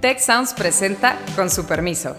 [0.00, 2.14] Tech Sounds presenta con su permiso.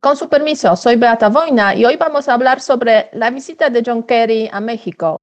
[0.00, 3.84] Con su permiso, soy Beata Voina y hoy vamos a hablar sobre la visita de
[3.86, 5.18] John Kerry a México.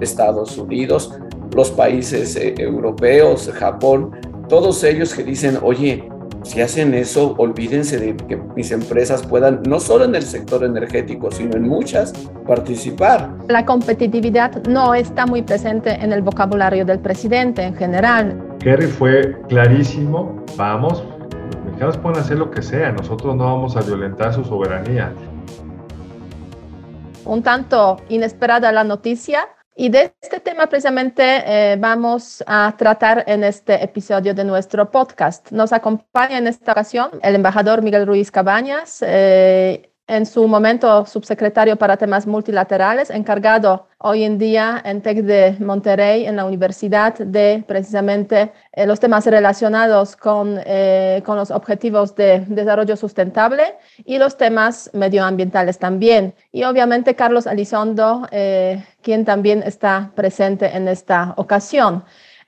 [0.00, 1.12] Estados Unidos,
[1.54, 4.10] los países eh, europeos, Japón,
[4.48, 6.10] todos ellos que dicen, oye,
[6.44, 11.30] si hacen eso, olvídense de que mis empresas puedan, no solo en el sector energético,
[11.30, 12.12] sino en muchas,
[12.46, 13.30] participar.
[13.48, 18.56] La competitividad no está muy presente en el vocabulario del presidente en general.
[18.60, 21.02] Kerry fue clarísimo, vamos,
[21.52, 25.12] los mexicanos pueden hacer lo que sea, nosotros no vamos a violentar su soberanía.
[27.24, 33.42] Un tanto inesperada la noticia, y de este tema precisamente eh, vamos a tratar en
[33.42, 35.50] este episodio de nuestro podcast.
[35.50, 39.02] Nos acompaña en esta ocasión el embajador Miguel Ruiz Cabañas.
[39.06, 45.56] Eh, en su momento subsecretario para temas multilaterales, encargado hoy en día en TEC de
[45.60, 52.14] Monterrey, en la universidad, de precisamente eh, los temas relacionados con, eh, con los objetivos
[52.14, 53.62] de desarrollo sustentable
[54.04, 56.34] y los temas medioambientales también.
[56.52, 62.04] Y obviamente Carlos Elizondo, eh, quien también está presente en esta ocasión.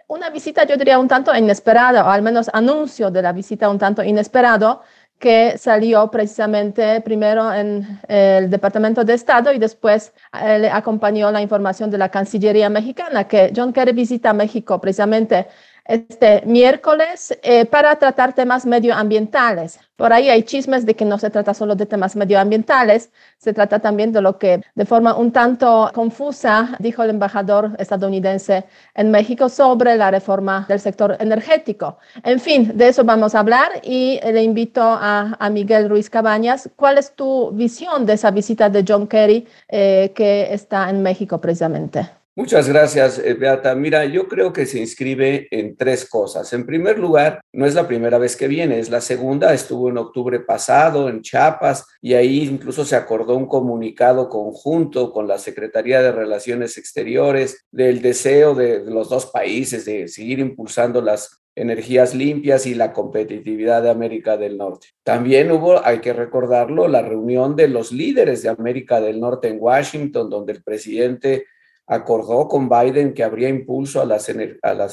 [0.08, 3.78] Una visita, yo diría, un tanto inesperada, o al menos anuncio de la visita un
[3.78, 4.82] tanto inesperado,
[5.18, 11.40] que salió precisamente primero en el Departamento de Estado y después eh, le acompañó la
[11.40, 15.46] información de la Cancillería mexicana que John Kerry visita México precisamente
[15.86, 19.80] este miércoles eh, para tratar temas medioambientales.
[19.96, 23.78] Por ahí hay chismes de que no se trata solo de temas medioambientales, se trata
[23.78, 28.64] también de lo que de forma un tanto confusa dijo el embajador estadounidense
[28.94, 31.98] en México sobre la reforma del sector energético.
[32.24, 36.68] En fin, de eso vamos a hablar y le invito a, Miguel Ruiz Cabañas.
[36.76, 41.40] ¿Cuál es tu visión de esa visita de John Kerry eh, que está en México
[41.40, 42.15] precisamente?
[42.38, 43.74] Muchas gracias, eh, Beata.
[43.74, 46.52] Mira, yo creo que se inscribe en tres cosas.
[46.52, 49.54] En primer lugar, no es la primera vez que viene, es la segunda.
[49.54, 55.26] Estuvo en octubre pasado en Chiapas y ahí incluso se acordó un comunicado conjunto con
[55.26, 61.42] la Secretaría de Relaciones Exteriores del deseo de, los dos países de seguir impulsando las
[61.54, 64.88] energías limpias y la competitividad de América del Norte.
[65.04, 69.56] También hubo, hay que recordarlo, la reunión de los líderes de América del Norte en
[69.58, 71.46] Washington, donde el presidente
[71.86, 74.28] acordó con Biden que habría impulso a las,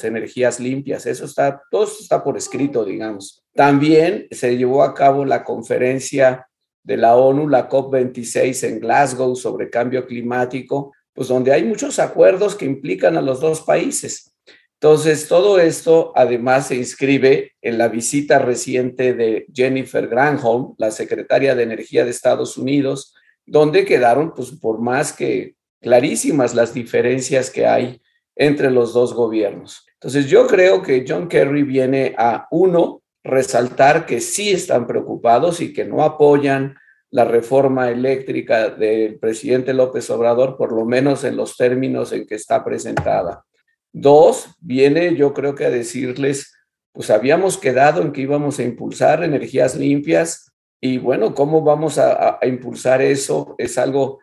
[0.06, 1.06] energías limpias.
[1.06, 3.44] Eso está, todo está por escrito, digamos.
[3.54, 6.48] También se llevó a cabo la conferencia
[6.84, 12.56] de la ONU, la COP26 en Glasgow sobre cambio climático, pues donde hay muchos acuerdos
[12.56, 14.36] que implican a los dos países.
[14.84, 21.56] Entonces, todo esto además se inscribe en la visita reciente de Jennifer Granholm, la secretaria
[21.56, 23.16] de Energía de Estados Unidos,
[23.46, 28.02] donde quedaron, pues por más que clarísimas las diferencias que hay
[28.36, 29.86] entre los dos gobiernos.
[29.96, 35.72] Entonces yo creo que John Kerry viene a, uno, resaltar que sí están preocupados y
[35.72, 36.76] que no apoyan
[37.10, 42.36] la reforma eléctrica del presidente López Obrador, por lo menos en los términos en que
[42.36, 43.46] está presentada.
[43.94, 46.54] Dos, viene yo creo que a decirles,
[46.92, 50.52] pues habíamos quedado en que íbamos a impulsar energías limpias
[50.82, 53.56] y bueno, ¿cómo vamos a, a impulsar eso?
[53.58, 54.20] Es algo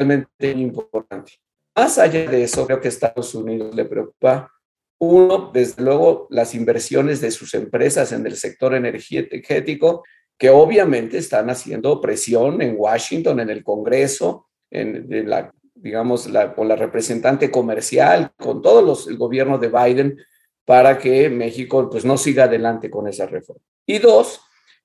[0.00, 1.32] realmente importante.
[1.76, 4.50] Más allá de eso, creo que a Estados Unidos le preocupa,
[4.98, 10.04] uno, desde luego, las inversiones de sus empresas en el sector energético,
[10.36, 16.68] que obviamente están haciendo presión en Washington, en el Congreso, en, la, digamos, la, con
[16.68, 20.18] la representante comercial, con todos los, el gobierno de Biden,
[20.64, 23.62] para que México pues, no siga adelante con esa reforma.
[23.86, 24.40] Y dos,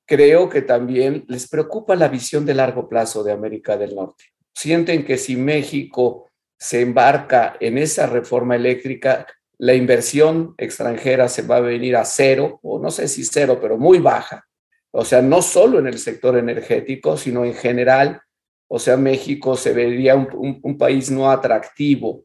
[0.06, 5.03] creo que también les preocupa la visión de largo plazo de América del Norte sienten
[5.05, 9.27] que si México se embarca en esa reforma eléctrica,
[9.57, 13.77] la inversión extranjera se va a venir a cero, o no sé si cero, pero
[13.77, 14.45] muy baja.
[14.91, 18.21] O sea, no solo en el sector energético, sino en general.
[18.67, 22.23] O sea, México se vería un, país no atractivo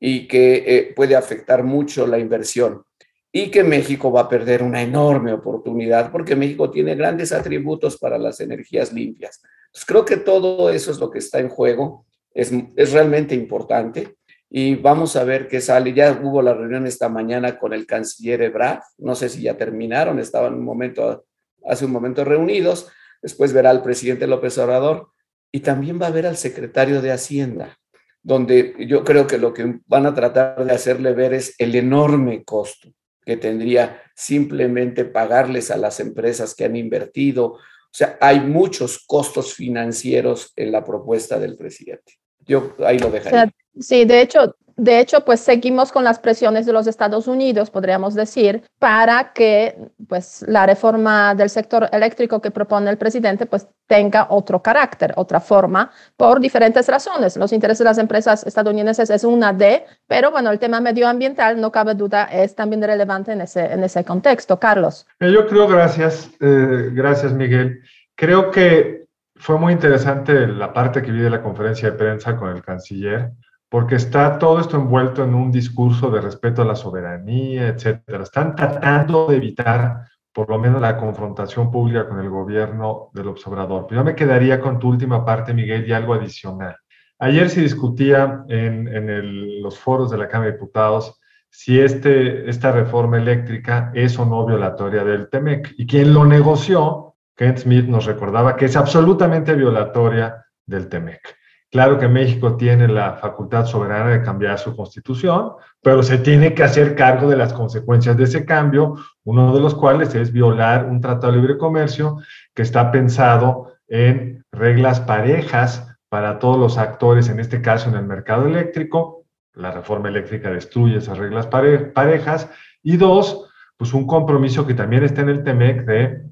[0.00, 2.82] y que eh, puede afectar mucho la inversión.
[3.30, 8.16] Y que México va a perder una enorme oportunidad porque México tiene grandes atributos para
[8.16, 9.42] las energías limpias.
[9.76, 14.16] Pues creo que todo eso es lo que está en juego, es, es realmente importante
[14.48, 15.92] y vamos a ver qué sale.
[15.92, 20.18] Ya hubo la reunión esta mañana con el canciller Ebrard, no sé si ya terminaron,
[20.18, 21.26] estaban un momento,
[21.66, 22.88] hace un momento reunidos,
[23.20, 25.10] después verá al presidente López Obrador
[25.52, 27.76] y también va a ver al secretario de Hacienda,
[28.22, 32.44] donde yo creo que lo que van a tratar de hacerle ver es el enorme
[32.44, 32.94] costo
[33.26, 39.54] que tendría simplemente pagarles a las empresas que han invertido o sea, hay muchos costos
[39.54, 42.14] financieros en la propuesta del presidente.
[42.46, 43.52] Yo ahí lo dejaría.
[43.78, 48.14] sí, de hecho, de hecho, pues seguimos con las presiones de los Estados Unidos, podríamos
[48.14, 49.74] decir, para que
[50.06, 55.40] pues la reforma del sector eléctrico que propone el presidente pues tenga otro carácter, otra
[55.40, 57.38] forma, por diferentes razones.
[57.38, 61.72] Los intereses de las empresas estadounidenses es una de, pero bueno, el tema medioambiental, no
[61.72, 64.58] cabe duda, es también relevante en ese, en ese contexto.
[64.58, 65.06] Carlos.
[65.20, 67.80] Eh, yo creo, gracias, eh, gracias Miguel.
[68.14, 68.95] Creo que
[69.36, 73.32] fue muy interesante la parte que vi de la conferencia de prensa con el canciller
[73.68, 78.22] porque está todo esto envuelto en un discurso de respeto a la soberanía, etcétera.
[78.22, 83.86] Están tratando de evitar por lo menos la confrontación pública con el gobierno del observador.
[83.88, 86.76] Pero yo me quedaría con tu última parte, Miguel, y algo adicional.
[87.18, 91.18] Ayer se discutía en, los foros de la Cámara de Diputados
[91.48, 95.74] si este, esta reforma eléctrica es o no violatoria del TEMEC.
[95.78, 97.05] Y quien lo negoció,
[97.36, 101.36] Kent Smith, nos recordaba que es absolutamente violatoria del TEMEC.
[101.70, 105.52] Claro que México tiene la facultad soberana de cambiar su constitución,
[105.82, 108.94] pero se tiene que hacer cargo de las consecuencias de ese cambio,
[109.24, 112.18] uno de los cuales es violar un tratado de libre comercio
[112.54, 118.06] que está pensado en reglas parejas para todos los actores, en este caso en el
[118.06, 119.24] mercado eléctrico.
[119.52, 122.48] La reforma eléctrica destruye esas reglas parejas.
[122.82, 126.22] Y dos, pues un compromiso que también está en el TEMEC de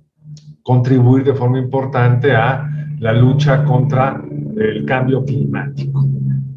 [0.64, 2.68] contribuir de forma importante a
[2.98, 4.20] la lucha contra
[4.56, 6.04] el cambio climático.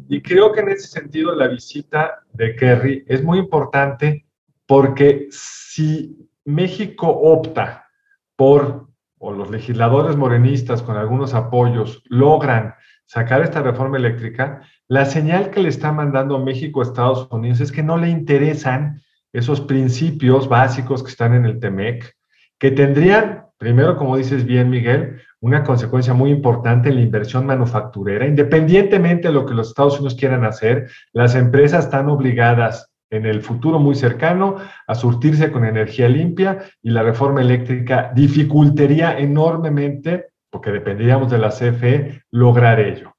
[0.08, 4.26] Y creo que en ese sentido la visita de Kerry es muy importante
[4.66, 7.86] porque si México opta
[8.34, 8.88] por,
[9.18, 12.74] o los legisladores morenistas con algunos apoyos logran
[13.04, 17.72] sacar esta reforma eléctrica, la señal que le está mandando México a Estados Unidos es
[17.72, 19.02] que no le interesan
[19.32, 22.16] esos principios básicos que están en el TEMEC,
[22.58, 28.26] que tendrían, primero, como dices bien, Miguel, una consecuencia muy importante en la inversión manufacturera.
[28.26, 33.42] Independientemente de lo que los Estados Unidos quieran hacer, las empresas están obligadas en el
[33.42, 34.56] futuro muy cercano
[34.86, 41.48] a surtirse con energía limpia y la reforma eléctrica dificultaría enormemente, porque dependeríamos de la
[41.48, 43.14] CFE, lograr ello.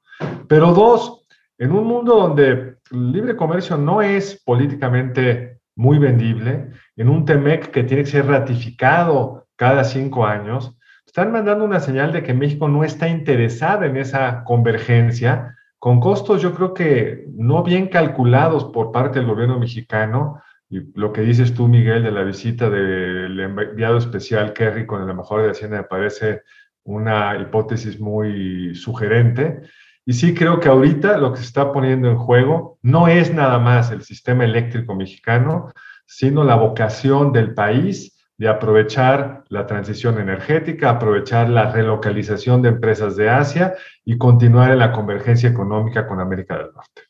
[0.47, 1.25] Pero dos,
[1.57, 7.71] en un mundo donde el libre comercio no es políticamente muy vendible, en un TEMEC
[7.71, 10.74] que tiene que ser ratificado cada cinco años,
[11.06, 16.42] están mandando una señal de que México no está interesada en esa convergencia, con costos
[16.42, 20.42] yo creo que no bien calculados por parte del gobierno mexicano.
[20.70, 25.10] Y lo que dices tú, Miguel, de la visita del enviado especial Kerry con el
[25.10, 26.44] embajador de Hacienda me parece
[26.86, 29.64] una hipótesis muy sugerente.
[30.06, 33.60] Y sí creo que ahorita lo que se está poniendo en juego no es nada
[33.60, 35.74] más el sistema eléctrico mexicano,
[36.06, 43.18] sino la vocación del país de aprovechar la transición energética, aprovechar la relocalización de empresas
[43.18, 43.75] de Asia
[44.06, 47.01] y continuar en la convergencia económica con América del Norte.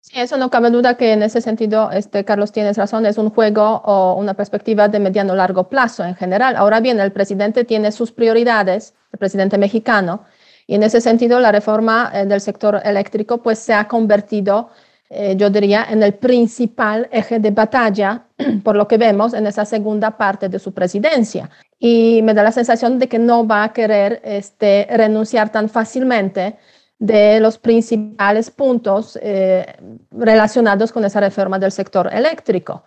[0.00, 3.28] Sí, eso no cabe duda que en ese sentido, este, Carlos, tienes razón, es un
[3.28, 6.56] juego o una perspectiva de mediano largo plazo en general.
[6.56, 10.24] Ahora bien, el presidente tiene sus prioridades, el presidente mexicano,
[10.66, 14.70] y en ese sentido la reforma eh, del sector eléctrico pues se ha convertido
[15.10, 18.26] eh, yo diría, en el principal eje de batalla,
[18.64, 21.50] por lo que vemos en esa segunda parte de su presidencia.
[21.78, 26.56] Y me da la sensación de que no va a querer este, renunciar tan fácilmente
[26.98, 29.66] de los principales puntos eh,
[30.10, 32.84] relacionados con esa reforma del sector eléctrico.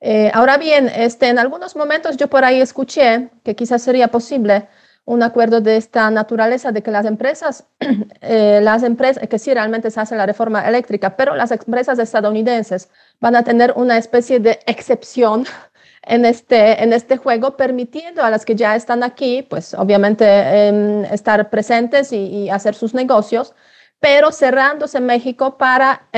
[0.00, 4.68] Eh, ahora bien, este, en algunos momentos yo por ahí escuché que quizás sería posible
[5.06, 7.66] un acuerdo de esta naturaleza de que las empresas,
[8.20, 12.88] eh, las empresas, que sí realmente se hace la reforma eléctrica, pero las empresas estadounidenses
[13.20, 15.44] van a tener una especie de excepción
[16.02, 20.24] en este, en este juego, permitiendo a las que ya están aquí, pues obviamente
[20.68, 23.54] em, estar presentes y, hacer sus negocios,
[24.00, 26.08] pero cerrándose México para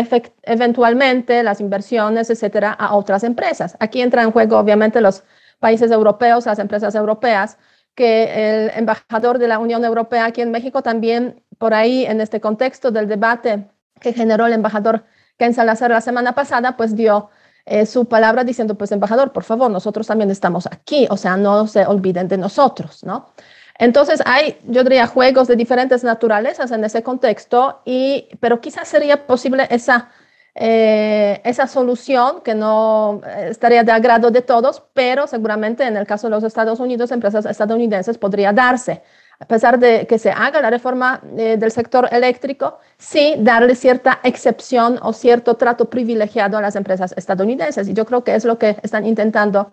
[0.43, 3.77] eventualmente las inversiones, etcétera, a otras empresas.
[3.79, 5.23] Aquí entra en juego obviamente los
[5.61, 7.59] países europeos, las empresas europeas,
[7.97, 12.41] que el embajador de la Unión Europea aquí en México también, por ahí, en este
[12.41, 13.67] contexto del debate
[14.01, 15.05] que generó el embajador
[15.39, 17.31] Ken Salazar la semana pasada, pues dio
[17.65, 21.67] eh, su palabra diciendo, pues embajador, por favor, nosotros también estamos aquí, o sea, no
[21.67, 23.31] se olviden de nosotros, ¿no?
[23.79, 29.27] Entonces hay, yo diría, juegos de diferentes naturalezas en ese contexto, y, pero quizás sería
[29.27, 30.11] posible esa
[30.59, 36.07] eh, esa solución que no eh, estaría de agrado de todos, pero seguramente en el
[36.07, 39.03] caso de los Estados Unidos, empresas estadounidenses podría darse.
[39.39, 44.19] A pesar de que se haga la reforma eh, del sector eléctrico, sí darle cierta
[44.23, 47.87] excepción o cierto trato privilegiado a las empresas estadounidenses.
[47.89, 49.73] Y yo creo que es lo que están intentando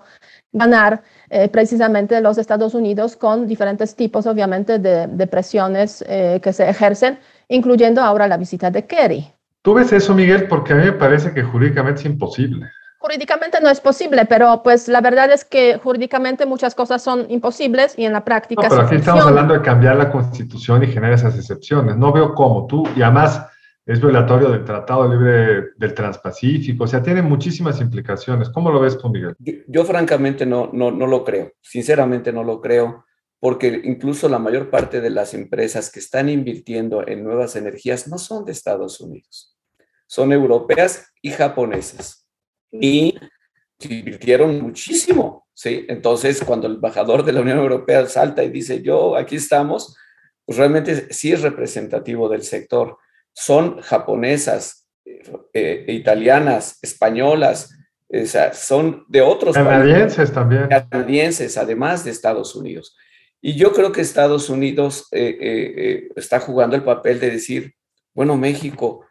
[0.52, 1.02] ganar
[1.52, 8.02] precisamente los Estados Unidos con diferentes tipos, obviamente, de, de presiones que se ejercen, incluyendo
[8.02, 9.34] ahora la visita de Kerry.
[9.64, 10.48] ¿Tú ves eso, Miguel?
[10.50, 12.70] Porque a mí me parece que jurídicamente es imposible.
[13.00, 17.96] Jurídicamente no es posible, pero pues la verdad es que jurídicamente muchas cosas son imposibles
[17.98, 18.64] y en la práctica.
[18.64, 21.98] No, pero aquí estamos hablando de cambiar la constitución y generar esas excepciones.
[21.98, 23.46] No veo cómo tú, y además
[23.86, 28.50] es violatorio del Tratado Libre del Transpacífico, o sea, tiene muchísimas implicaciones.
[28.50, 29.36] ¿Cómo lo ves tú, Miguel?
[29.40, 33.06] Yo, francamente no, no, no lo creo, sinceramente no lo creo,
[33.40, 38.18] porque incluso la mayor parte de las empresas que están invirtiendo en nuevas energías no
[38.18, 39.53] son de Estados Unidos,
[40.14, 42.28] son europeas y japonesas.
[42.72, 43.16] Y
[43.80, 45.88] invirtieron muchísimo, ¿sí?
[45.90, 49.98] Entonces, cuando el embajador de la Unión Europea salta y dice, yo, aquí estamos,
[50.46, 52.98] pues realmente sí es representativo del sector
[53.34, 54.88] son japonesas,
[55.52, 57.76] eh, italianas, españolas,
[58.08, 60.68] o sea, son de otros canadienses también.
[60.68, 62.96] Canadienses, además de Estados Unidos.
[63.42, 67.74] Y yo creo que Estados Unidos eh, eh, está jugando el papel de decir,
[68.14, 69.08] bueno, México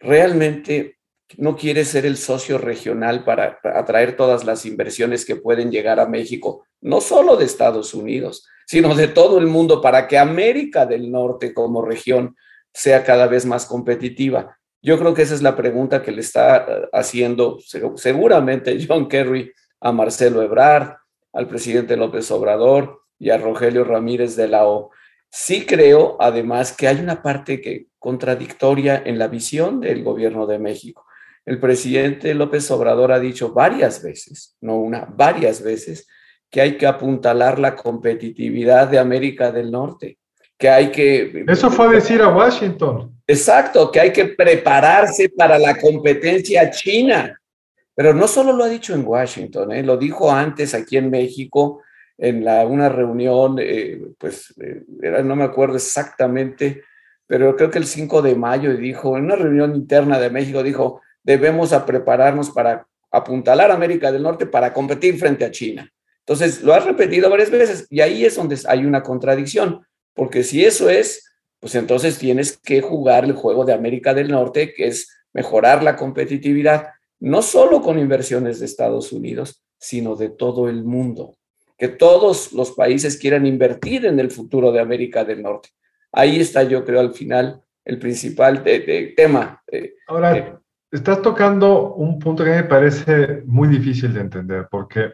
[0.00, 0.98] realmente
[1.36, 6.06] no quiere ser el socio regional para atraer todas las inversiones que pueden llegar a
[6.06, 11.10] México, no solo de Estados Unidos, sino de todo el mundo, para que América del
[11.10, 12.36] Norte como región
[12.72, 14.58] sea cada vez más competitiva.
[14.80, 17.58] Yo creo que esa es la pregunta que le está eh, haciendo
[17.96, 20.96] seguramente John Kerry a Marcelo Ebrard,
[21.32, 24.90] al presidente López Obrador y a Rogelio Ramírez de la O.
[25.30, 30.58] Sí creo, además, que hay una parte que, contradictoria en la visión del gobierno de
[30.58, 31.04] México.
[31.44, 36.06] El presidente López Obrador ha dicho varias veces, no una, varias veces,
[36.50, 40.18] que hay que apuntalar la competitividad de América del Norte
[40.58, 41.44] que hay que...
[41.46, 43.14] Eso fue decir a Washington.
[43.26, 47.40] Exacto, que hay que prepararse para la competencia china.
[47.94, 49.82] Pero no solo lo ha dicho en Washington, ¿eh?
[49.82, 51.82] lo dijo antes aquí en México
[52.18, 54.82] en una reunión, eh, pues eh,
[55.22, 56.82] no me acuerdo exactamente,
[57.26, 61.00] pero creo que el 5 de mayo dijo, en una reunión interna de México, dijo,
[61.22, 65.90] debemos a prepararnos para apuntalar a América del Norte para competir frente a China.
[66.20, 69.86] Entonces, lo ha repetido varias veces y ahí es donde hay una contradicción
[70.18, 74.74] porque si eso es, pues entonces tienes que jugar el juego de América del Norte,
[74.74, 76.88] que es mejorar la competitividad,
[77.20, 81.37] no solo con inversiones de Estados Unidos, sino de todo el mundo.
[81.78, 85.70] Que todos los países quieran invertir en el futuro de América del Norte.
[86.12, 88.62] Ahí está, yo creo, al final el principal
[89.16, 89.62] tema.
[90.08, 95.12] Ahora, estás tocando un punto que me parece muy difícil de entender, porque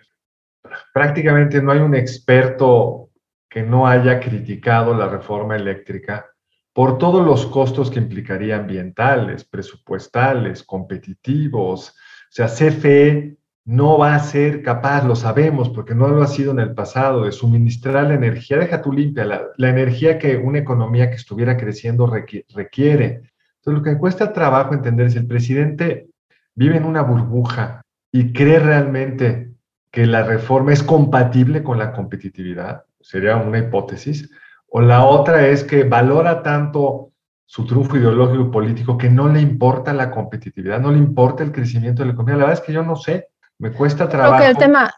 [0.93, 3.11] prácticamente no hay un experto
[3.49, 6.27] que no haya criticado la reforma eléctrica
[6.73, 11.91] por todos los costos que implicaría ambientales, presupuestales, competitivos.
[11.91, 11.93] O
[12.31, 16.61] sea, CFE no va a ser capaz, lo sabemos, porque no lo ha sido en
[16.61, 21.17] el pasado, de suministrar la energía, deja tu limpia, la, energía que una economía que
[21.17, 23.23] estuviera creciendo requiere.
[23.57, 26.09] Entonces, lo que cuesta trabajo entender es el presidente
[26.55, 29.53] vive en una burbuja y cree realmente
[29.91, 34.31] que la reforma es compatible con la competitividad sería una hipótesis,
[34.69, 37.13] o la otra es que valora tanto
[37.45, 41.53] su trufo ideológico y político que no le importa la competitividad, no le importa el
[41.53, 42.37] crecimiento de la economía.
[42.37, 44.45] La verdad es que yo no sé, me cuesta trabajo.
[44.45, 44.93] el tema,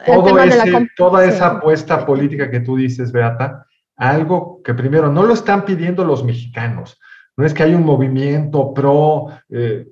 [0.97, 6.05] toda esa apuesta política que tú dices, Beata, algo que primero no lo están pidiendo
[6.05, 7.01] los mexicanos.
[7.37, 9.87] No es que hay un movimiento pro, eh,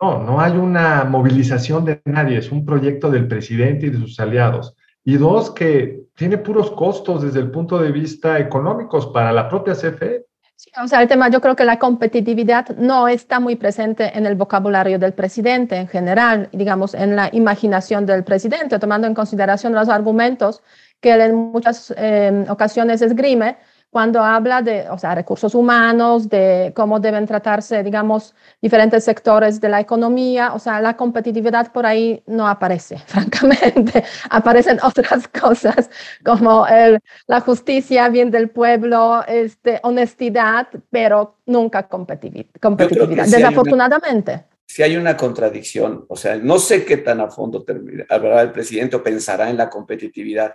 [0.00, 4.18] no, no hay una movilización de nadie, es un proyecto del presidente y de sus
[4.18, 4.76] aliados.
[5.04, 9.74] Y dos, que tiene puros costos desde el punto de vista económicos para la propia
[9.74, 10.26] CFE.
[10.60, 14.26] Sí, o sea, el tema, yo creo que la competitividad no está muy presente en
[14.26, 19.72] el vocabulario del presidente en general, digamos, en la imaginación del presidente, tomando en consideración
[19.72, 20.60] los argumentos
[21.00, 23.56] que él en muchas eh, ocasiones esgrime
[23.98, 29.68] cuando habla de, o sea, recursos humanos, de cómo deben tratarse, digamos, diferentes sectores de
[29.68, 34.04] la economía, o sea, la competitividad por ahí no aparece, francamente.
[34.30, 35.90] Aparecen otras cosas
[36.24, 44.44] como el, la justicia, bien del pueblo, este, honestidad, pero nunca competitividad, desafortunadamente.
[44.64, 47.64] si hay una contradicción, o sea, no sé qué tan a fondo
[48.08, 50.54] hablará el presidente o pensará en la competitividad,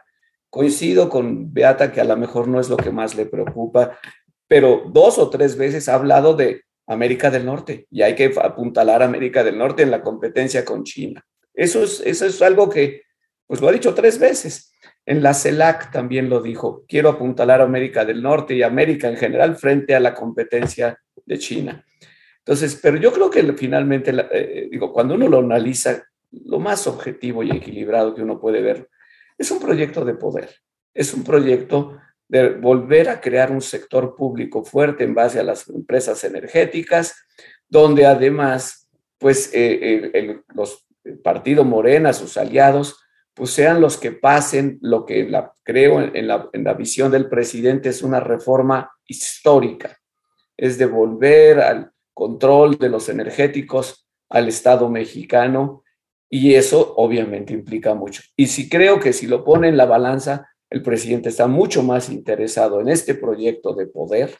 [0.54, 3.98] Coincido con Beata que a lo mejor no es lo que más le preocupa,
[4.48, 9.02] pero dos o tres veces ha hablado de América del Norte y hay que apuntalar
[9.02, 11.26] América del Norte en la competencia con China.
[11.56, 13.02] Eso es, eso es algo que,
[13.48, 14.72] pues lo ha dicho tres veces.
[15.08, 19.56] En la CELAC también lo dijo, quiero apuntalar América del Norte y América en general
[19.56, 21.84] frente a la competencia de China.
[22.38, 26.04] Entonces, pero yo creo que finalmente, eh, digo, cuando uno lo analiza,
[26.46, 28.88] lo más objetivo y equilibrado que uno puede ver
[29.44, 30.50] es un proyecto de poder,
[30.94, 35.70] es un proyecto de volver a crear un sector público fuerte en base a las
[35.70, 37.16] empresas energéticas,
[37.68, 40.86] donde además pues el, los
[41.24, 43.00] partido Morena, sus aliados,
[43.34, 45.30] pues sean los que pasen lo que
[45.64, 49.98] creo en la visión del presidente es una reforma histórica,
[50.56, 55.83] es devolver al control de los energéticos al Estado mexicano
[56.36, 58.24] y eso obviamente implica mucho.
[58.36, 62.10] Y si creo que si lo pone en la balanza, el presidente está mucho más
[62.10, 64.36] interesado en este proyecto de poder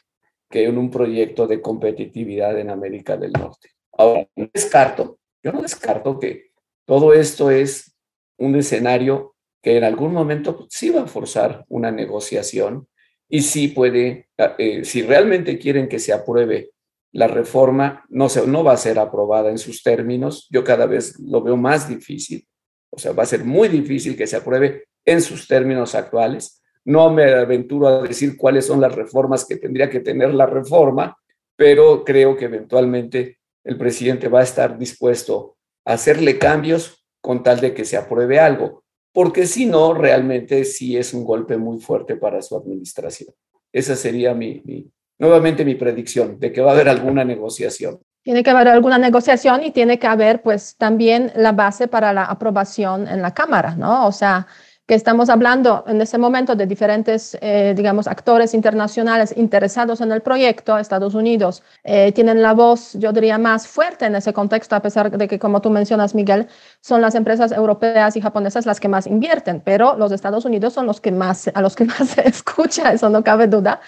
[0.50, 3.68] que en un proyecto de competitividad en América del Norte.
[3.92, 6.46] Ahora, no descarto, yo no descarto que
[6.84, 7.94] todo esto es
[8.38, 12.88] un escenario que en algún momento sí va a forzar una negociación
[13.28, 14.26] y sí puede,
[14.58, 16.72] eh, si realmente quieren que se apruebe
[17.14, 20.48] la reforma, no, se, no va a ser aprobada en sus términos.
[20.50, 22.44] Yo cada vez lo veo más difícil.
[22.90, 26.60] O sea, va a ser muy difícil que se apruebe en sus términos actuales.
[26.84, 31.16] No me aventuro a decir cuáles son las reformas que tendría que tener la reforma,
[31.54, 37.60] pero creo que eventualmente el presidente va a estar dispuesto a hacerle cambios con tal
[37.60, 42.16] de que se apruebe algo, porque si no, realmente sí es un golpe muy fuerte
[42.16, 43.32] para su administración.
[43.72, 48.00] Esa sería mi, nuevamente mi predicción de que va a haber alguna negociación.
[48.22, 52.24] Tiene que haber alguna negociación y tiene que haber pues también la base para la
[52.24, 54.06] aprobación en la Cámara, ¿no?
[54.06, 54.46] O sea,
[54.86, 60.20] que estamos hablando en ese momento de diferentes, eh, digamos, actores internacionales interesados en el
[60.20, 60.76] proyecto.
[60.76, 65.10] Estados Unidos eh, tienen la voz, yo diría, más fuerte en ese contexto, a pesar
[65.10, 66.48] de que, como tú mencionas, Miguel,
[66.82, 70.86] son las empresas europeas y japonesas las que más invierten, pero los Estados Unidos son
[70.86, 73.80] los que más, a los que más se escucha, eso no cabe duda.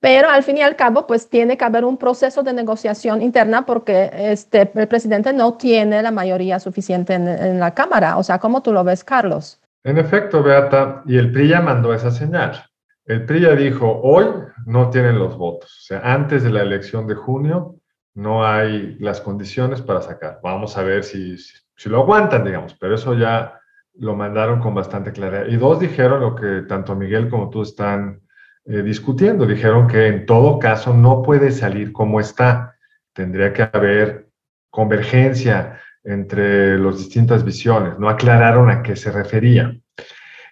[0.00, 3.64] Pero al fin y al cabo, pues tiene que haber un proceso de negociación interna
[3.64, 8.18] porque este, el presidente no tiene la mayoría suficiente en, en la Cámara.
[8.18, 9.60] O sea, ¿cómo tú lo ves, Carlos?
[9.86, 12.60] En efecto, Beata, y el PRI ya mandó esa señal.
[13.04, 14.26] El PRI ya dijo, hoy
[14.66, 15.78] no tienen los votos.
[15.78, 17.76] O sea, antes de la elección de junio
[18.12, 20.40] no hay las condiciones para sacar.
[20.42, 23.60] Vamos a ver si, si, lo aguantan, digamos, pero eso ya
[23.94, 25.46] lo mandaron con bastante claridad.
[25.46, 28.22] Y dos dijeron lo que tanto Miguel como tú están
[28.66, 29.46] eh, discutiendo.
[29.46, 32.76] Dijeron que en todo caso no puede salir como está.
[33.12, 34.28] Tendría que haber
[34.70, 39.76] convergencia, entre las distintas visiones, no aclararon a qué se refería.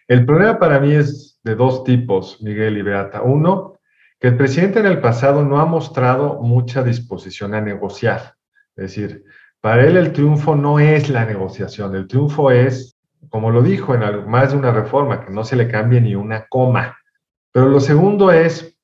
[0.09, 3.23] El problema para mí es de dos tipos, Miguel y Beata.
[3.23, 3.79] Uno,
[4.19, 8.35] que el presidente en el pasado no ha mostrado mucha disposición a negociar.
[8.75, 9.25] Es decir,
[9.61, 12.99] para él el triunfo no es la negociación, el triunfo es,
[13.29, 16.47] como lo dijo en más de una reforma, que no se le cambie ni una
[16.49, 16.99] coma.
[17.55, 18.77] Pero lo segundo es,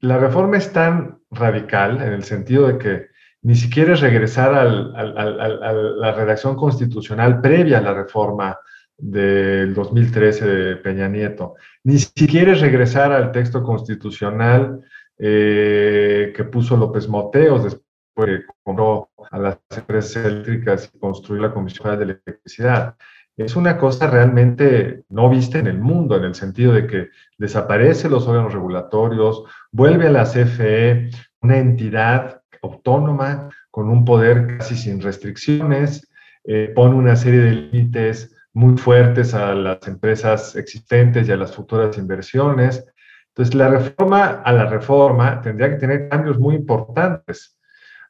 [0.00, 3.06] la reforma es tan radical en el sentido de que
[3.40, 8.58] ni siquiera es regresar a la redacción constitucional previa a la reforma
[8.98, 14.82] del 2013 de Peña Nieto, ni siquiera es regresar al texto constitucional
[15.16, 21.40] eh, que puso López Moteos después de que compró a las empresas eléctricas y construyó
[21.40, 22.94] la Comisión de Electricidad.
[23.38, 28.08] Es una cosa realmente no vista en el mundo, en el sentido de que desaparece
[28.08, 35.00] los órganos regulatorios, vuelve a la CFE una entidad autónoma, con un poder casi sin
[35.00, 36.10] restricciones,
[36.42, 41.54] eh, pone una serie de límites muy fuertes a las empresas existentes y a las
[41.54, 42.84] futuras inversiones.
[43.28, 47.56] Entonces, la reforma a la reforma tendría que tener cambios muy importantes.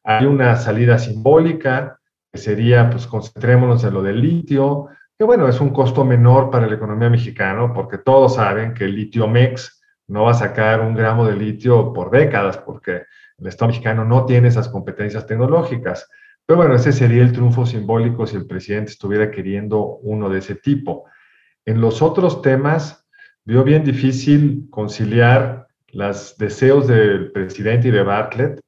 [0.05, 2.01] Hay una salida simbólica,
[2.33, 6.68] que sería, pues, concentrémonos en lo del litio, que bueno, es un costo menor para
[6.68, 10.94] la economía mexicana, porque todos saben que el litio MEX no va a sacar un
[10.94, 13.02] gramo de litio por décadas, porque
[13.38, 16.09] el Estado mexicano no tiene esas competencias tecnológicas.
[16.46, 20.54] Pero bueno, ese sería el triunfo simbólico si el presidente estuviera queriendo uno de ese
[20.54, 21.07] tipo.
[21.66, 23.07] En los otros temas,
[23.44, 28.61] vio bien difícil conciliar los deseos del presidente y de Bartlett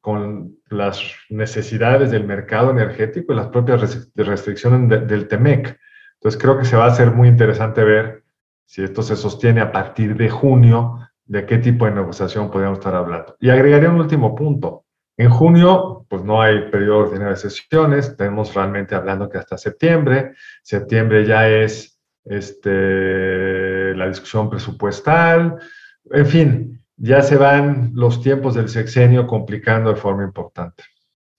[0.00, 5.78] con las necesidades del mercado energético y las propias restricciones del TEMEC.
[6.20, 8.24] Entonces creo que se va a hacer muy interesante ver
[8.66, 12.94] si esto se sostiene a partir de junio de qué tipo de negociación podríamos estar
[12.94, 13.36] hablando.
[13.38, 14.84] Y agregaría un último punto.
[15.16, 20.34] En junio, pues no hay periodo ordinario de sesiones, tenemos realmente hablando que hasta septiembre.
[20.62, 25.56] Septiembre ya es este, la discusión presupuestal.
[26.10, 30.84] En fin, ya se van los tiempos del sexenio complicando de forma importante.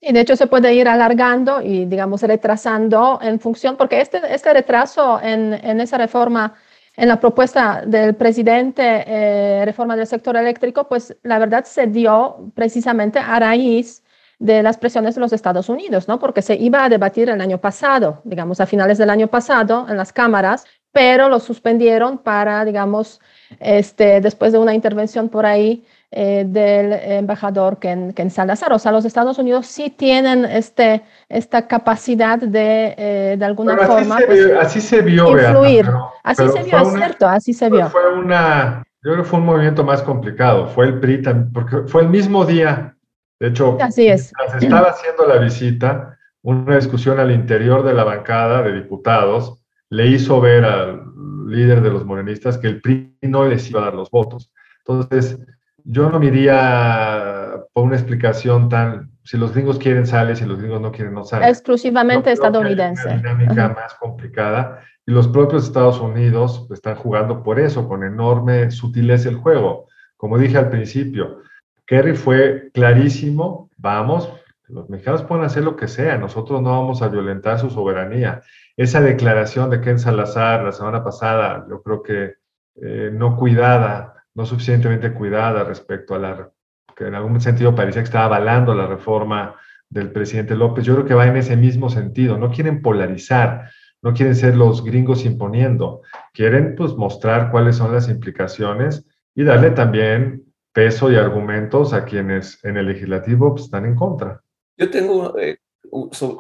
[0.02, 4.54] Y de hecho se puede ir alargando y, digamos, retrasando en función, porque este, este
[4.54, 6.56] retraso en, en esa reforma
[7.00, 12.52] en la propuesta del presidente eh, reforma del sector eléctrico, pues la verdad se dio
[12.56, 14.04] precisamente a raíz
[14.38, 16.20] de las presiones de los Estados Unidos, ¿no?
[16.20, 19.98] Porque se iba a debatir el año pasado, digamos, a finales del año pasado en
[19.98, 23.22] las cámaras, pero lo suspendieron para, digamos,
[23.60, 28.74] este, después de una intervención por ahí eh, del embajador Ken, Ken, Salazar.
[28.74, 34.16] O sea, los Estados Unidos sí tienen este, esta capacidad de, eh, de alguna forma.
[34.16, 35.92] Así, pues, se, vio, así se vio, influir.
[36.24, 37.88] así se vio, es cierto, así se vio.
[37.90, 40.68] Fue una, yo creo que fue un movimiento más complicado.
[40.68, 41.22] Fue el PRI,
[41.54, 42.96] porque fue el mismo día.
[43.40, 44.34] De hecho, así es.
[44.60, 49.59] estaba haciendo la visita, una discusión al interior de la bancada de diputados
[49.90, 51.04] le hizo ver al
[51.48, 54.52] líder de los morenistas que el PRI no les iba a dar los votos.
[54.86, 55.40] Entonces,
[55.84, 60.60] yo no me iría por una explicación tan, si los gringos quieren sale, si los
[60.60, 61.48] gringos no quieren no sale.
[61.48, 63.08] Exclusivamente estadounidense.
[63.08, 68.70] una dinámica más complicada y los propios Estados Unidos están jugando por eso, con enorme
[68.70, 69.88] sutileza el juego.
[70.18, 71.42] Como dije al principio,
[71.88, 74.32] Kerry fue clarísimo, vamos,
[74.68, 78.42] los mexicanos pueden hacer lo que sea, nosotros no vamos a violentar su soberanía.
[78.80, 82.36] Esa declaración de Ken Salazar la semana pasada, yo creo que
[82.76, 86.50] eh, no cuidada, no suficientemente cuidada respecto a la,
[86.96, 89.54] que en algún sentido parecía que estaba avalando la reforma
[89.90, 93.70] del presidente López, yo creo que va en ese mismo sentido, no quieren polarizar,
[94.02, 99.72] no quieren ser los gringos imponiendo, quieren pues mostrar cuáles son las implicaciones y darle
[99.72, 104.42] también peso y argumentos a quienes en el legislativo pues, están en contra.
[104.78, 105.58] Yo tengo, eh,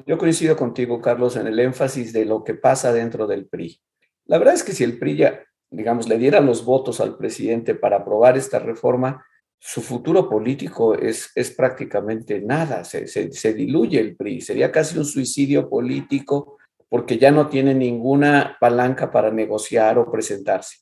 [0.05, 3.79] yo coincido contigo, Carlos, en el énfasis de lo que pasa dentro del PRI.
[4.25, 7.75] La verdad es que si el PRI ya, digamos, le diera los votos al presidente
[7.75, 9.25] para aprobar esta reforma,
[9.59, 15.05] su futuro político es, es prácticamente nada, se, se, diluye el PRI, sería casi un
[15.05, 20.77] suicidio político porque ya no tiene ninguna palanca para negociar o presentarse.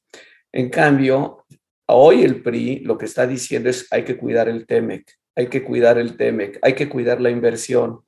[0.52, 1.46] En cambio,
[1.88, 5.64] hoy el PRI lo que está diciendo es hay que cuidar el TEMEC, hay que
[5.64, 8.02] cuidar el TEMEC, hay que cuidar la inversión.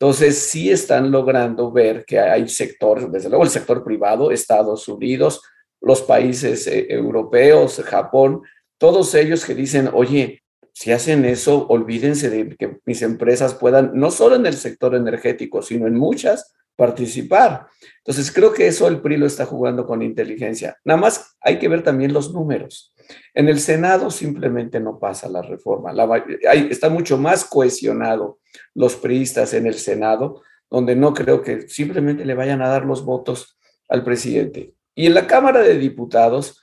[0.00, 5.42] Entonces, sí están logrando ver que hay sectores, desde luego el sector privado, Estados Unidos,
[5.78, 8.40] los países eh, europeos, Japón,
[8.78, 14.10] todos ellos que dicen, oye, si hacen eso, olvídense de que mis empresas puedan, no
[14.10, 17.66] solo en el sector energético, sino en muchas, participar.
[17.98, 20.78] Entonces, creo que eso el PRI lo está jugando con inteligencia.
[20.82, 22.94] Nada más hay que ver también los números.
[23.34, 25.92] En el Senado simplemente no pasa la reforma.
[25.92, 26.08] La,
[26.48, 28.38] hay, está mucho más cohesionado
[28.74, 30.40] los priistas en el Senado,
[30.70, 34.72] donde no creo que simplemente le vayan a dar los votos al presidente.
[34.94, 36.62] Y en la Cámara de Diputados,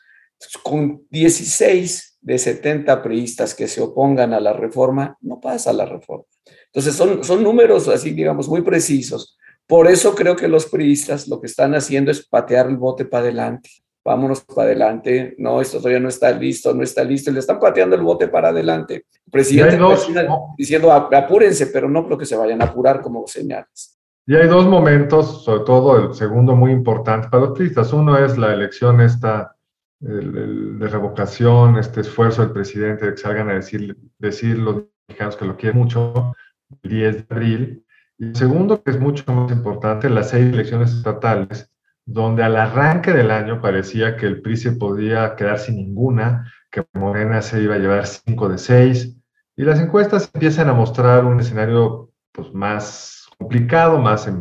[0.63, 6.25] con 16 de 70 priistas que se opongan a la reforma, no pasa la reforma.
[6.65, 9.37] Entonces son, son números así, digamos, muy precisos.
[9.67, 13.23] Por eso creo que los priistas lo que están haciendo es patear el bote para
[13.23, 13.69] adelante.
[14.03, 15.35] Vámonos para adelante.
[15.37, 17.29] No, esto todavía no está listo, no está listo.
[17.29, 19.05] Le están pateando el bote para adelante.
[19.25, 20.55] El presidente dos, no.
[20.57, 23.99] diciendo apúrense, pero no creo que se vayan a apurar como señales.
[24.25, 27.91] Y hay dos momentos, sobre todo el segundo muy importante para los priistas.
[27.91, 29.57] Uno es la elección esta
[30.01, 34.83] el, el, de revocación, este esfuerzo del presidente de que salgan a decir, decir los
[35.07, 36.35] mexicanos que lo quieren mucho,
[36.83, 37.85] el 10 de abril.
[38.19, 41.71] Y segundo, que es mucho más importante, las seis elecciones estatales,
[42.05, 46.83] donde al arranque del año parecía que el PRI se podía quedar sin ninguna, que
[46.93, 49.15] Morena se iba a llevar cinco de seis,
[49.55, 54.31] y las encuestas empiezan a mostrar un escenario pues, más complicado, más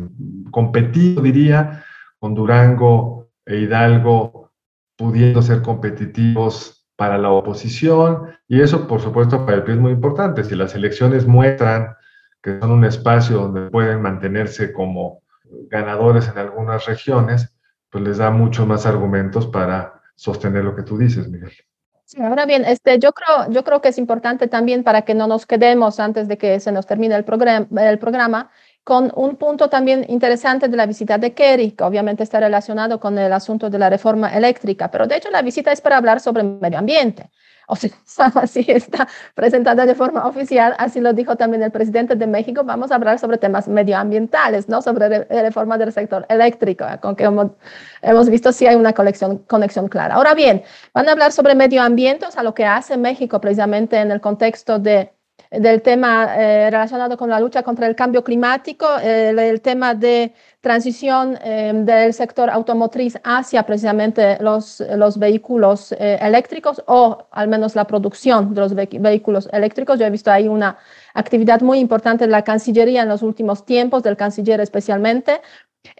[0.49, 1.83] competido, diría,
[2.19, 4.51] con Durango e Hidalgo
[4.95, 9.91] pudiendo ser competitivos para la oposición, y eso, por supuesto, para el PRI es muy
[9.91, 10.43] importante.
[10.43, 11.95] Si las elecciones muestran
[12.41, 15.21] que son un espacio donde pueden mantenerse como
[15.69, 17.53] ganadores en algunas regiones,
[17.89, 21.53] pues les da muchos más argumentos para sostener lo que tú dices, Miguel.
[22.05, 25.27] Sí, ahora bien, este, yo, creo, yo creo que es importante también para que no
[25.27, 28.49] nos quedemos antes de que se nos termine el, programa, el programa
[28.85, 33.17] con un punto también interesante de la visita de Kerry, que obviamente está relacionado con
[33.17, 36.43] el asunto de la reforma eléctrica, pero de hecho la visita es para hablar sobre
[36.43, 37.29] medio ambiente.
[37.71, 42.25] O sea, así está presentada de forma oficial, así lo dijo también el presidente de
[42.25, 47.15] México, vamos a hablar sobre temas medioambientales, no sobre re reforma del sector eléctrico, con
[47.15, 47.51] que hemos,
[48.01, 50.15] hemos visto si hay una conexión, conexión clara.
[50.15, 53.97] Ahora bien, van a hablar sobre medio ambiente, o sea, lo que hace México precisamente
[53.97, 55.11] en el contexto de
[55.51, 60.33] del tema eh, relacionado con la lucha contra el cambio climático, el tema de
[60.67, 67.75] transición eh, del sector automotriz hacia precisamente los, los vehículos eh, eléctricos o al menos
[67.75, 69.97] la producción de los ve vehículos eléctricos.
[69.97, 70.77] Yo he visto ahí una
[71.13, 75.41] actividad muy importante de la Cancillería en los últimos tiempos, del canciller especialmente,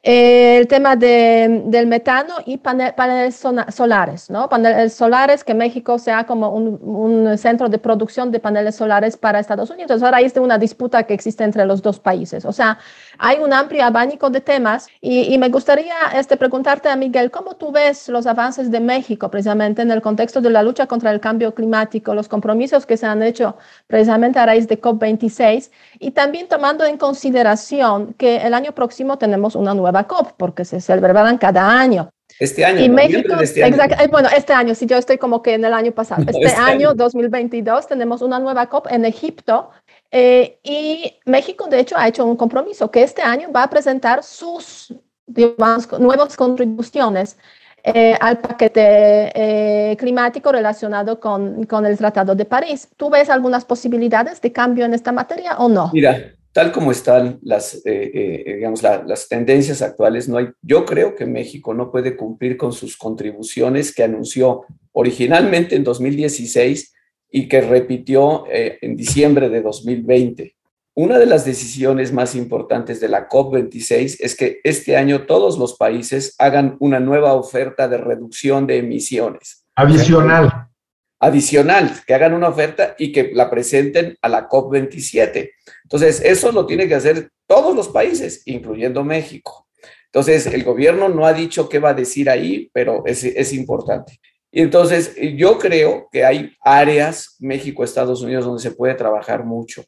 [0.03, 4.47] El tema de, del metano y paneles solares, ¿no?
[4.47, 9.39] Paneles solares, que México sea como un, un, centro de producción de paneles solares para
[9.39, 10.01] Estados Unidos.
[10.01, 12.45] Ahora hay una disputa que existe entre los dos países.
[12.45, 12.77] O sea,
[13.17, 17.55] hay un amplio abanico de temas y, y, me gustaría este, preguntarte a Miguel, ¿cómo
[17.55, 21.19] tú ves los avances de México precisamente en el contexto de la lucha contra el
[21.19, 26.47] cambio climático, los compromisos que se han hecho precisamente a raíz de COP26 y también
[26.47, 31.79] tomando en consideración que el año próximo tenemos una nueva COP, porque se celebrarán cada
[31.79, 32.09] año.
[32.39, 32.81] Este año.
[32.81, 33.77] Y México, este año.
[33.83, 36.23] Eh, bueno, este año, si yo estoy como que en el año pasado.
[36.27, 39.71] este, este año, 2022, tenemos una nueva COP en Egipto.
[40.11, 44.23] Eh, y México, de hecho, ha hecho un compromiso que este año va a presentar
[44.23, 44.93] sus
[45.25, 47.37] digamos, nuevas contribuciones
[47.83, 52.89] eh, al paquete climático relacionado con, con el Tratado de París.
[52.97, 55.89] ¿Tú ves algunas posibilidades de cambio en esta materia o no?
[55.93, 61.13] Mira, tal como están las, eh, eh, digamos, las tendencias actuales, no hay, yo creo
[61.13, 66.95] que México no puede cumplir con sus contribuciones que anunció originalmente en 2016
[67.29, 70.55] y que repitió eh, en diciembre de 2020.
[70.95, 75.77] Una de las decisiones más importantes de la COP26 es que este año todos los
[75.77, 79.63] países hagan una nueva oferta de reducción de emisiones.
[79.75, 80.69] Adicional.
[81.19, 85.51] Adicional, que hagan una oferta y que la presenten a la COP27.
[85.87, 89.69] Entonces, eso lo tiene que hacer todos los países, incluyendo México.
[90.07, 94.19] Entonces, el gobierno no ha dicho qué va a decir ahí, pero es, importante.
[94.51, 99.85] Y entonces, yo creo que hay áreas, México, Estados Unidos, donde se puede trabajar mucho.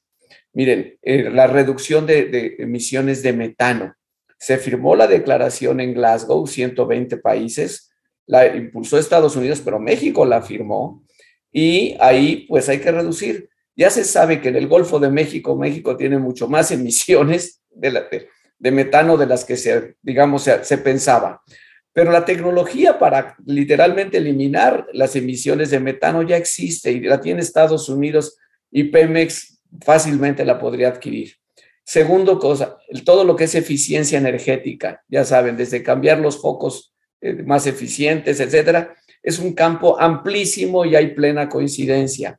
[0.54, 3.94] Miren, eh, la reducción de, emisiones de metano.
[4.38, 7.92] Se firmó la declaración en Glasgow, 120 países,
[8.26, 11.04] la impulsó Estados Unidos, pero México la firmó.
[11.52, 13.50] Y ahí, pues hay que reducir.
[13.80, 18.72] Ya se sabe que en el Golfo de México, México tiene mucho más emisiones de,
[18.72, 21.42] metano de las que se, digamos, se, pensaba.
[21.94, 27.40] Pero la tecnología para literalmente eliminar las emisiones de metano ya existe y la tiene
[27.40, 28.38] Estados Unidos
[28.70, 31.36] y Pemex fácilmente la podría adquirir.
[31.86, 37.44] Segundo cosa, todo lo que es eficiencia energética, ya saben, desde cambiar los focos eh,
[37.44, 42.38] más eficientes, etcétera, es un campo amplísimo y hay plena coincidencia.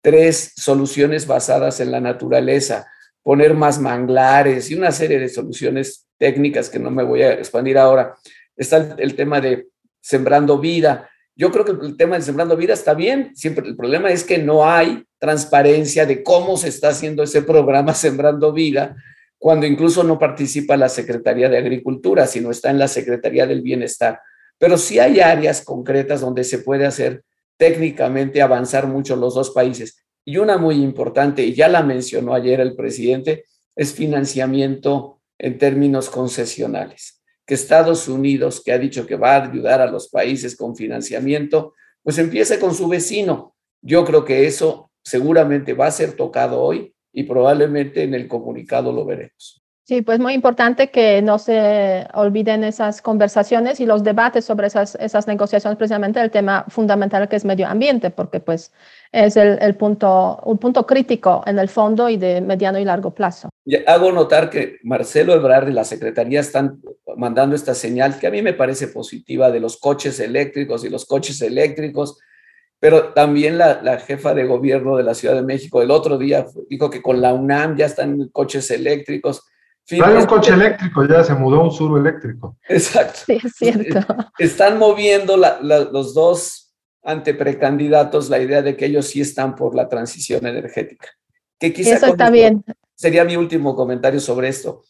[0.00, 2.86] Tres, soluciones basadas en la naturaleza,
[3.22, 7.78] poner más manglares y una serie de soluciones técnicas que no me voy a expandir
[7.78, 8.16] ahora.
[8.56, 9.68] Está el, tema de
[10.00, 11.08] sembrando vida.
[11.36, 14.38] Yo creo que el tema de sembrando vida está bien, siempre el problema es que
[14.38, 18.96] no hay transparencia de cómo se está haciendo ese programa Sembrando Vida,
[19.38, 24.20] cuando incluso no participa la Secretaría de Agricultura, sino está en la Secretaría del Bienestar.
[24.58, 27.22] Pero sí hay áreas concretas donde se puede hacer
[27.58, 30.06] técnicamente avanzar mucho los dos países.
[30.24, 33.44] Y una muy importante, y ya la mencionó ayer el presidente,
[33.76, 37.22] es financiamiento en términos concesionales.
[37.46, 41.74] Que Estados Unidos, que ha dicho que va a ayudar a los países con financiamiento,
[42.02, 43.54] pues empiece con su vecino.
[43.82, 48.92] Yo creo que eso seguramente va a ser tocado hoy y probablemente en el comunicado
[48.92, 49.62] lo veremos.
[49.88, 54.96] Sí, pues muy importante que no se olviden esas conversaciones y los debates sobre esas,
[54.96, 58.70] esas negociaciones, precisamente el tema fundamental que es medio ambiente, porque pues
[59.12, 63.14] es el, el, punto, un punto crítico en el fondo y de mediano y largo
[63.14, 63.48] plazo.
[63.86, 66.82] Hago notar que Marcelo Ebrard y la Secretaría están
[67.16, 71.06] mandando esta señal que a mí me parece positiva de los coches eléctricos y los
[71.06, 72.18] coches eléctricos,
[72.78, 76.44] pero también la, la jefa de gobierno de la Ciudad de México el otro día
[76.68, 79.46] dijo que con la UNAM ya están coches eléctricos
[79.90, 82.56] hay un coche eléctrico, ya se mudó un sur eléctrico.
[82.68, 83.20] Exacto.
[83.26, 84.00] Sí, es cierto.
[84.38, 89.88] Están moviendo los dos ante precandidatos la idea de que ellos sí están por la
[89.88, 91.08] transición energética.
[91.58, 92.64] Que quizá Eso está bien.
[92.94, 94.82] Sería mi último comentario sobre esto.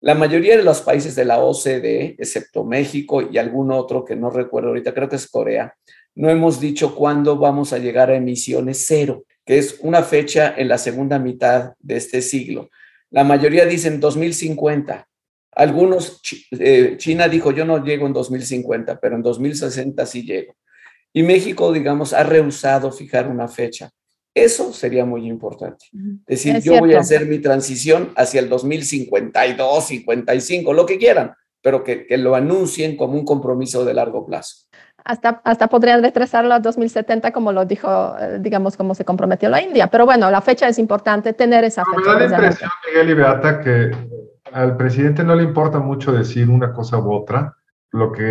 [0.00, 4.30] La mayoría de los países de la OCDE, excepto México y algún otro que no
[4.30, 5.74] recuerdo ahorita, creo que es Corea,
[6.14, 10.68] no hemos dicho cuándo vamos a llegar a emisiones cero, que es una fecha en
[10.68, 12.70] la segunda mitad de este siglo.
[13.16, 15.08] La mayoría dicen 2050.
[15.52, 20.54] Algunos, eh, China dijo, yo no llego en 2050, pero en 2060 sí llego.
[21.14, 23.90] Y México, digamos, ha rehusado fijar una fecha.
[24.34, 25.86] Eso sería muy importante.
[26.26, 31.32] Es decir, yo voy a hacer mi transición hacia el 2052, 55, lo que quieran,
[31.62, 34.65] pero que, que lo anuncien como un compromiso de largo plazo
[35.06, 39.62] hasta, hasta podrían retrasarlo a 2070, como lo dijo, eh, digamos, como se comprometió la
[39.62, 39.86] India.
[39.86, 42.00] Pero bueno, la fecha es importante, tener esa fecha.
[42.00, 43.92] Me da la impresión, Miguel y Beata, que
[44.52, 47.54] al presidente no le importa mucho decir una cosa u otra.
[47.92, 48.22] Lo que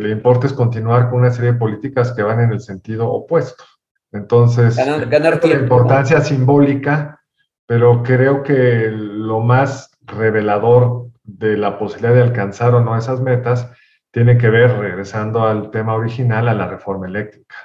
[0.00, 3.62] le importa es continuar con una serie de políticas que van en el sentido opuesto.
[4.12, 7.20] Entonces, ganar, ganar tiempo, importancia simbólica,
[7.66, 13.70] pero creo que lo más revelador de la posibilidad de alcanzar o no esas metas
[14.10, 17.56] tiene que ver, regresando al tema original, a la reforma eléctrica.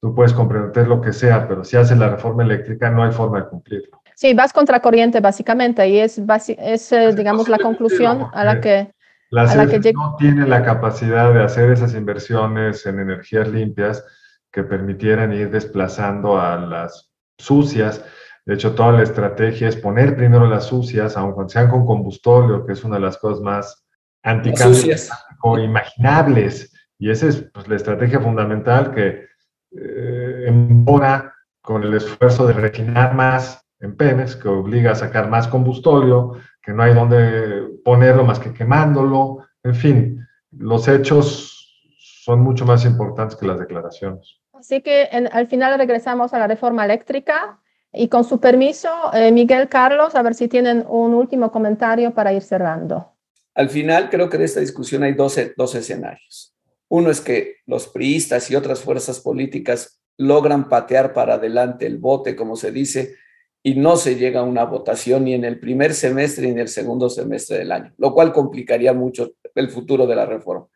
[0.00, 3.40] Tú puedes comprender lo que sea, pero si haces la reforma eléctrica no hay forma
[3.40, 4.02] de cumplirlo.
[4.16, 6.20] Sí, vas contra corriente básicamente y es,
[6.58, 8.92] es eh, digamos, la conclusión a la que...
[9.30, 14.04] Las a no tienen la capacidad de hacer esas inversiones en energías limpias
[14.52, 18.04] que permitieran ir desplazando a las sucias.
[18.46, 22.74] De hecho, toda la estrategia es poner primero las sucias, aunque sean con combustorio, que
[22.74, 23.84] es una de las cosas más
[24.22, 25.10] anticambios
[25.46, 26.72] o imaginables.
[26.98, 29.26] Y esa es pues, la estrategia fundamental que
[29.72, 35.46] eh, embona con el esfuerzo de refinar más en Pemex, que obliga a sacar más
[35.46, 39.44] combustorio, que no hay donde ponerlo más que quemándolo.
[39.62, 41.50] En fin, los hechos
[41.98, 44.40] son mucho más importantes que las declaraciones.
[44.54, 47.58] Así que al final regresamos a la reforma eléctrica
[47.92, 52.32] y con su permiso, eh, Miguel Carlos, a ver si tienen un último comentario para
[52.32, 53.13] ir cerrando.
[53.54, 56.54] Al final creo que de esta discusión hay dos, dos escenarios.
[56.88, 62.36] Uno es que los priistas y otras fuerzas políticas logran patear para adelante el bote,
[62.36, 63.16] como se dice,
[63.62, 66.68] y no se llega a una votación ni en el primer semestre ni en el
[66.68, 70.66] segundo semestre del año, lo cual complicaría mucho el futuro de la reforma.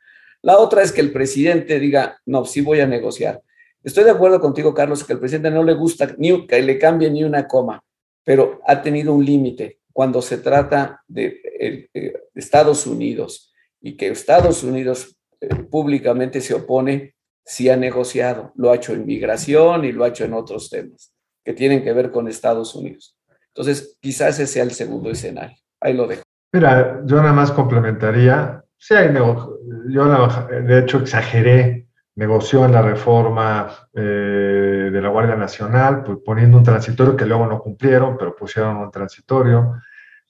[0.42, 3.42] La otra es que el presidente diga, no, sí voy a negociar.
[3.82, 7.10] Estoy de acuerdo contigo, Carlos, que al presidente no le gusta ni que le cambie
[7.10, 7.82] ni una coma,
[8.24, 14.62] pero ha tenido un límite cuando se trata de, eh, Estados Unidos y que Estados
[14.62, 20.04] Unidos eh, públicamente se opone, sí ha negociado, lo ha hecho en migración y lo
[20.04, 21.12] ha hecho en otros temas
[21.44, 23.18] que tienen que ver con Estados Unidos.
[23.48, 25.58] Entonces, quizás ese sea el segundo escenario.
[25.80, 26.22] Ahí lo dejo.
[26.52, 33.68] Mira, yo nada más complementaría, sí hay yo de hecho exageré negoció en la reforma
[33.94, 38.76] eh, de la Guardia Nacional, pues, poniendo un transitorio que luego no cumplieron, pero pusieron
[38.76, 39.74] un transitorio.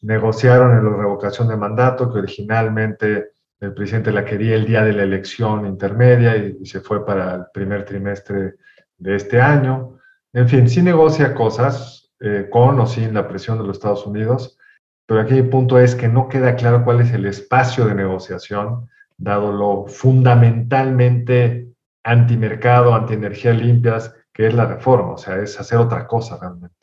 [0.02, 4.92] Negociaron en la revocación de mandato, que originalmente el presidente la quería el día de
[4.92, 8.54] la elección intermedia y, se fue para el primer trimestre
[8.96, 9.98] de este año.
[10.32, 14.58] En fin, sí negocia cosas eh, con o sin la presión de los Estados Unidos,
[15.06, 18.88] pero aquí el punto es que no queda claro cuál es el espacio de negociación,
[19.16, 21.72] dado lo fundamentalmente
[22.04, 26.77] antimercado, antienergía limpias, que es la reforma, o sea, es hacer otra cosa realmente.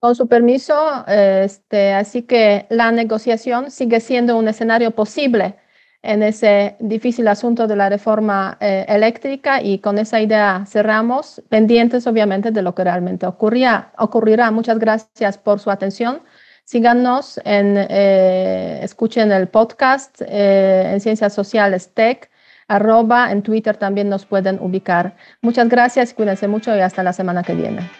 [0.00, 5.56] Con su permiso, este, así que la negociación sigue siendo un escenario posible
[6.02, 12.06] en ese difícil asunto de la reforma eh, eléctrica y con esa idea cerramos, pendientes
[12.06, 14.50] obviamente de lo que realmente ocurría, ocurrirá.
[14.50, 16.22] Muchas gracias por su atención.
[16.64, 22.30] Síganos en, eh, escuchen el podcast eh, en Ciencias Sociales Tech
[22.68, 25.16] arroba, en Twitter también nos pueden ubicar.
[25.42, 27.99] Muchas gracias, cuídense mucho y hasta la semana que viene.